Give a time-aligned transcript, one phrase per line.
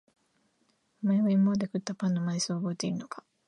[1.03, 3.23] お前は今まで食ったパンの枚数を覚えているのか？